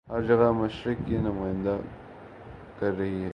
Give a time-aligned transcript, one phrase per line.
[0.07, 1.77] ہر جگہ مشرق کی نمائندہ
[2.79, 3.29] کرہی ہیں